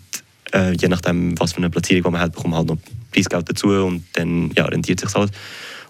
äh, 0.54 0.74
je 0.74 0.88
nachdem, 0.88 1.40
was 1.40 1.54
für 1.54 1.58
eine 1.58 1.70
Platzierung 1.70 2.14
man 2.14 2.22
hat, 2.22 2.34
bekommt 2.34 2.52
man 2.52 2.60
halt 2.60 2.70
noch 2.70 2.78
Preisgeld 3.12 3.50
dazu 3.50 3.68
und 3.70 4.04
dann 4.14 4.52
ja, 4.56 4.66
rentiert 4.66 5.00
sich 5.00 5.14
halt. 5.14 5.32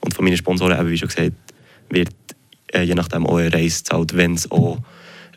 Und 0.02 0.14
von 0.14 0.26
meinen 0.26 0.38
Sponsoren, 0.38 0.78
eben, 0.78 0.90
wie 0.90 0.98
schon 0.98 1.08
gesagt, 1.08 1.34
wird 1.90 2.10
äh, 2.74 2.84
je 2.84 2.96
nachdem 2.96 3.26
auch 3.26 3.38
eine 3.38 3.54
Reise 3.54 3.84
gezahlt, 3.84 4.16
wenn 4.16 4.34
es 4.34 4.50
auch 4.50 4.80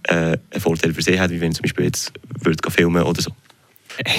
äh, 0.04 0.14
einen 0.14 0.60
Vorteil 0.60 0.94
für 0.94 1.02
sie 1.02 1.18
hat, 1.18 1.30
wie 1.30 1.40
wenn 1.40 1.52
zum 1.52 1.62
Beispiel 1.62 1.86
jetzt 1.86 2.12
würde 2.40 2.70
filmen 2.70 3.02
oder 3.02 3.22
so. 3.22 3.30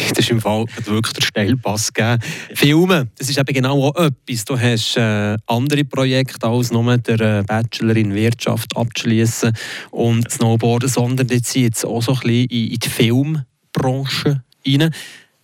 das 0.09 0.19
ist 0.19 0.29
im 0.29 0.39
Fall 0.39 0.65
wirklich 0.85 1.13
der 1.13 1.21
Steilpass 1.21 1.93
gegeben. 1.93 2.21
Filmen, 2.53 3.09
das 3.17 3.29
ist 3.29 3.37
eben 3.37 3.53
genau 3.53 3.87
auch 3.87 3.95
etwas. 3.95 4.45
Du 4.45 4.57
hast 4.57 4.97
äh, 4.97 5.37
andere 5.47 5.83
Projekte 5.83 6.47
als 6.47 6.71
nur 6.71 6.97
der 6.97 7.19
äh, 7.19 7.43
Bachelor 7.43 7.95
in 7.95 8.13
Wirtschaft 8.13 8.75
abzuschließen 8.75 9.53
und 9.91 10.31
Snowboarden, 10.31 10.89
sondern 10.89 11.27
jetzt 11.27 11.55
jetzt 11.55 11.85
auch 11.85 12.01
so 12.01 12.13
ein 12.13 12.19
bisschen 12.19 12.45
in, 12.45 12.67
in 12.71 12.79
die 12.79 12.89
Filmbranche 12.89 14.43
rein. 14.67 14.93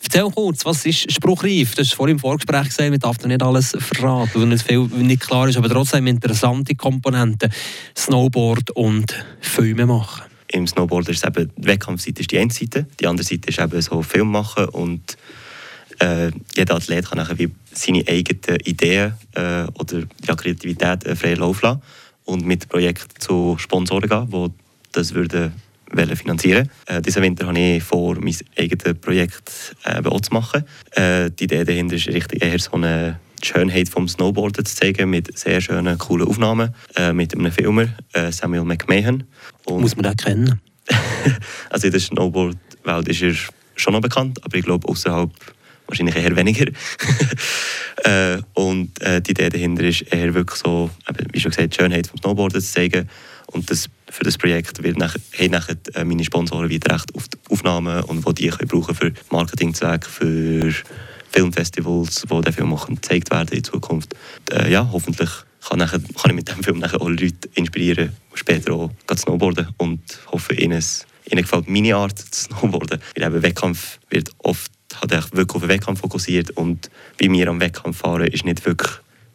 Erzähl 0.04 0.30
kurz, 0.32 0.66
was 0.66 0.86
ist 0.86 1.12
spruchreif? 1.12 1.76
Du 1.76 1.82
hast 1.82 1.94
vorhin 1.94 2.16
im 2.16 2.20
Vorgespräch 2.20 2.66
gesagt, 2.66 2.90
man 2.90 3.00
darf 3.00 3.24
nicht 3.24 3.44
alles 3.44 3.76
verraten, 3.78 4.42
weil 4.42 4.48
nicht 4.48 4.66
viel 4.66 4.80
nicht 4.80 5.22
klar 5.22 5.48
ist, 5.48 5.58
aber 5.58 5.70
trotzdem 5.70 6.08
interessante 6.08 6.74
Komponenten. 6.74 7.52
Snowboard 7.96 8.72
und 8.72 9.14
Filme 9.42 9.86
machen 9.86 10.24
im 10.54 10.68
Snowboard 10.68 11.10
ist 11.10 11.26
eben, 11.26 11.52
die 11.58 11.68
Wettkampfseite 11.68 12.22
ist 12.22 12.32
die 12.32 12.40
eine 12.40 12.52
Seite, 12.52 12.86
die 13.00 13.08
andere 13.08 13.26
Seite 13.26 13.50
ist 13.50 13.60
eben 13.60 13.82
so 13.82 14.02
Film 14.02 14.32
machen 14.32 14.66
und 14.70 15.18
äh, 16.00 16.32
jeder 16.56 16.76
Athlet 16.76 17.08
kann 17.08 17.18
nachher 17.18 17.38
wie 17.40 17.52
seine 17.74 18.04
eigenen 18.08 18.60
Ideen 18.62 19.14
äh, 19.34 19.64
oder 19.80 20.04
ja, 20.28 20.36
Kreativität 20.36 21.06
äh, 21.06 21.16
frei 21.16 21.36
Lauf 21.36 21.62
lassen 21.62 21.82
und 22.26 22.46
mit 22.46 22.64
dem 22.64 22.70
Projekt 22.70 23.22
zu 23.22 23.56
Sponsoren 23.58 24.10
gehen, 24.10 24.30
die 24.30 24.48
das 24.92 25.14
würden 25.14 25.54
finanzieren. 26.16 26.70
Äh, 26.86 27.02
diesen 27.02 27.24
Winter 27.24 27.48
habe 27.48 27.60
ich 27.60 27.84
vor, 27.84 28.16
mein 28.20 28.36
eigenes 28.58 29.00
Projekt 29.00 29.76
äh, 29.84 30.04
auch 30.04 30.22
zu 30.22 30.34
machen. 30.34 30.66
Äh, 30.92 31.32
die 31.32 31.46
Idee 31.46 31.64
dahinter 31.64 31.96
ist 31.96 32.08
richtig 32.08 32.44
eher 32.44 32.60
so 32.60 32.74
eine 32.74 33.20
die 33.42 33.48
Schönheit 33.48 33.90
vom 33.90 34.08
Snowboarden 34.08 34.66
zu 34.66 34.76
zeigen 34.76 35.10
mit 35.10 35.38
sehr 35.38 35.62
schönen, 35.62 35.98
coolen 35.98 36.28
Aufnahmen 36.28 36.74
äh, 36.96 37.12
mit 37.12 37.36
einem 37.36 37.52
Filmer, 37.52 37.88
äh, 38.14 38.32
Samuel 38.32 38.64
McMahon. 38.64 39.24
Und 39.66 39.82
Muss 39.82 39.96
man 39.96 40.04
den 40.04 40.16
kennen? 40.16 40.62
also 41.70 41.88
in 41.88 41.92
der 41.92 42.00
Snowboard-Welt 42.00 43.08
ist 43.08 43.22
er 43.22 43.34
schon 43.76 43.94
noch 43.94 44.02
bekannt, 44.02 44.40
aber 44.44 44.58
ich 44.58 44.64
glaube 44.64 44.88
außerhalb 44.88 45.32
wahrscheinlich 45.88 46.16
eher 46.16 46.36
weniger. 46.36 46.68
äh, 48.04 48.42
und 48.54 49.02
äh, 49.02 49.22
die 49.22 49.32
Idee 49.32 49.50
dahinter 49.50 49.84
ist 49.84 50.02
eher 50.04 50.34
wirklich 50.34 50.60
so, 50.60 50.90
wie 51.34 51.40
schon 51.40 51.52
gesagt, 51.52 51.74
die 51.74 51.82
Schönheit 51.82 52.08
vom 52.08 52.20
Snowboarden 52.20 52.62
zu 52.62 52.72
zeigen. 52.72 53.10
Und 53.48 53.70
das, 53.70 53.90
für 54.12 54.24
das 54.24 54.38
Projekt 54.38 54.84
wird 54.84 54.98
nach, 54.98 55.16
haben 55.40 55.52
nachher 55.52 55.78
äh, 55.96 56.04
meine 56.04 56.24
Sponsoren 56.24 56.70
wieder 56.70 56.94
recht 56.94 57.16
auf 57.16 57.28
die 57.30 57.38
Aufnahmen 57.50 58.04
und 58.04 58.26
wo 58.26 58.32
die 58.32 58.50
können 58.50 58.68
brauchen 58.68 58.94
für 58.94 59.14
Marketingzwecke, 59.32 60.10
für 60.10 60.74
Filmfestivals, 61.32 62.26
wo 62.28 62.42
der 62.42 62.54
Film 62.54 62.74
auch 62.74 62.88
gezeigt 62.88 63.32
werden 63.32 63.56
in 63.56 63.64
Zukunft. 63.64 64.14
Äh, 64.52 64.72
ja, 64.72 64.88
hoffentlich 64.92 65.30
kann, 65.68 65.80
nachher, 65.80 66.00
kann 66.00 66.32
ich 66.32 66.36
mit 66.36 66.50
dem 66.50 66.62
Film 66.62 66.80
nachher 66.80 67.02
auch 67.02 67.10
Leute 67.10 67.50
inspirieren, 67.56 68.12
später 68.34 68.74
auch 68.74 68.92
snowboarden 69.16 69.70
und 69.78 70.02
hoffe, 70.32 70.54
ihnen, 70.56 70.84
ihnen 71.30 71.42
gefällt 71.42 71.70
meine 71.70 71.96
Art 71.96 72.20
zu 72.20 72.50
snowboarden. 72.50 73.02
Weil 73.16 73.28
eben 73.28 73.44
Wettkampf 73.44 74.00
wird 74.10 74.30
oft 74.40 74.72
hat 74.96 75.12
wirklich 75.34 75.56
auf 75.56 75.62
den 75.62 75.70
Wettkampf 75.70 76.02
fokussiert 76.02 76.52
und 76.52 76.92
wie 77.18 77.32
wir 77.32 77.48
am 77.48 77.62
Wettkampf 77.62 77.98
fahren, 78.00 78.28
ist 78.28 78.44
nicht 78.44 78.66
wirklich 78.66 78.92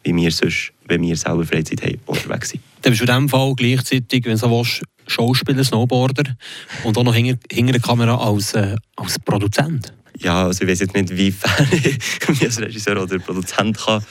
wie 0.07 0.15
wir 0.15 0.31
sonst, 0.31 0.71
wenn 0.87 1.01
wir 1.01 1.15
selber 1.15 1.45
Freizeit 1.45 1.81
haben, 1.81 1.99
unterwegs 2.05 2.49
sind. 2.49 2.63
Dann 2.81 2.91
bist 2.91 3.01
du 3.01 3.05
in 3.05 3.11
diesem 3.11 3.29
Fall 3.29 3.53
gleichzeitig, 3.55 4.25
wenn 4.25 4.31
du 4.33 4.37
so 4.37 4.49
willst, 4.49 4.83
Schauspieler, 5.07 5.63
Snowboarder 5.63 6.35
und 6.83 6.97
auch 6.97 7.03
noch 7.03 7.15
hinter, 7.15 7.37
hinter 7.51 7.73
der 7.73 7.81
Kamera 7.81 8.17
als, 8.17 8.53
äh, 8.53 8.75
als 8.95 9.19
Produzent 9.19 9.93
ja, 10.19 10.45
also 10.45 10.63
ich 10.63 10.69
weiß 10.69 10.79
jetzt 10.79 10.95
nicht, 10.95 11.15
wie 11.15 11.27
ich 12.31 12.43
als 12.43 12.59
Regisseur 12.59 13.01
oder 13.01 13.19
Produzent 13.19 13.77
kann 13.77 14.03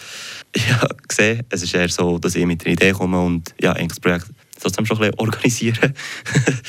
ja, 0.56 0.88
sehen. 1.10 1.42
Es 1.50 1.62
ist 1.62 1.74
eher 1.74 1.88
so, 1.88 2.18
dass 2.18 2.34
ich 2.34 2.46
mit 2.46 2.64
einer 2.64 2.74
Idee 2.74 2.92
komme 2.92 3.20
und 3.20 3.54
ja, 3.60 3.72
eigentlich 3.72 3.88
das 3.88 4.00
Projekt 4.00 4.26
trotzdem 4.60 4.86
schon 4.86 4.98
ein 4.98 5.10
bisschen 5.10 5.18
organisieren. 5.18 5.94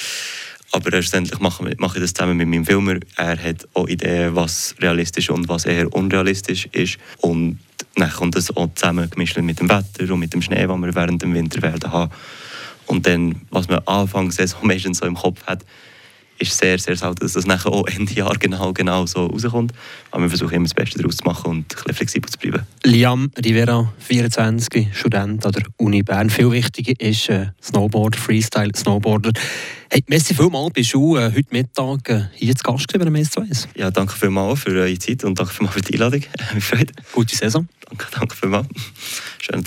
Aber 0.71 0.91
schlussendlich 0.91 1.39
mache, 1.39 1.63
mache 1.77 1.97
ich 1.97 2.01
das 2.01 2.13
zusammen 2.13 2.37
mit 2.37 2.47
meinem 2.47 2.65
Filmer. 2.65 2.97
Er 3.15 3.41
hat 3.41 3.67
auch 3.73 3.87
Ideen, 3.87 4.35
was 4.35 4.75
realistisch 4.79 5.29
und 5.29 5.47
was 5.47 5.65
eher 5.65 5.93
unrealistisch 5.93 6.67
ist. 6.73 6.97
Und 7.19 7.59
dann 8.01 8.11
kommt 8.11 8.35
das 8.35 8.55
auch 8.55 8.69
zusammen 8.75 9.09
mit 9.15 9.59
dem 9.59 9.69
Wetter 9.69 10.13
und 10.13 10.19
mit 10.19 10.33
dem 10.33 10.41
Schnee, 10.41 10.67
den 10.67 10.81
wir 10.81 10.95
während 10.95 11.21
dem 11.21 11.33
Winter 11.33 11.61
werden 11.61 11.91
haben. 11.91 12.11
Und 12.85 13.05
dann, 13.05 13.41
was 13.49 13.67
man 13.67 13.79
anfangs 13.85 14.37
Saison 14.37 14.59
meistens 14.63 14.99
so 14.99 15.05
im 15.05 15.15
Kopf 15.15 15.43
hat, 15.45 15.65
ist 16.39 16.57
sehr, 16.57 16.77
sehr 16.79 16.95
selten, 16.95 17.19
dass 17.19 17.33
das 17.33 17.45
nachher 17.45 17.71
auch 17.71 17.87
Ende 17.87 18.13
Jahr 18.13 18.35
genau, 18.37 18.73
genau 18.73 19.05
so 19.05 19.25
rauskommt. 19.25 19.73
Aber 20.11 20.23
wir 20.23 20.29
versuchen 20.29 20.55
immer 20.55 20.65
das 20.65 20.73
Beste 20.73 20.97
daraus 20.99 21.17
zu 21.17 21.23
machen 21.23 21.49
und 21.51 21.57
ein 21.57 21.67
bisschen 21.67 21.93
flexibel 21.93 22.29
zu 22.29 22.37
bleiben. 22.37 22.65
Liam 22.83 23.31
Rivera, 23.43 23.91
24, 23.99 24.89
Student 24.93 25.45
an 25.45 25.51
der 25.51 25.63
Uni 25.77 26.03
Bern. 26.03 26.29
Viel 26.29 26.51
wichtiger 26.51 26.93
ist 26.99 27.29
äh, 27.29 27.47
Snowboarder, 27.61 28.17
Freestyle 28.17 28.71
Snowboarder. 28.75 29.31
Hey, 29.89 30.03
merci 30.07 30.33
vielmals, 30.33 30.73
bist 30.73 30.93
du 30.93 31.15
äh, 31.15 31.31
heute 31.33 31.47
Mittag 31.51 32.09
äh, 32.09 32.23
hier 32.33 32.53
zu 32.55 32.63
Gast 32.63 32.87
gewesen 32.87 33.13
bei 33.13 33.19
MS2? 33.19 33.67
Ja, 33.75 33.89
danke 33.89 34.13
vielmals 34.13 34.59
für 34.61 34.71
eure 34.71 34.99
Zeit 34.99 35.23
und 35.23 35.39
danke 35.39 35.53
vielmals 35.53 35.75
für 35.75 35.81
die 35.81 35.93
Einladung. 35.93 36.23
Mich 36.53 36.63
freut. 36.63 36.91
Gute 37.13 37.35
Saison. 37.35 37.67
Danke, 37.87 38.07
danke 38.11 38.35
vielmals. 38.35 38.67
Schönen 39.39 39.63
Tag. 39.63 39.65